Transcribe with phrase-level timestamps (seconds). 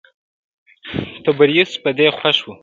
[1.23, 2.47] تبریوس په دې خوښ و.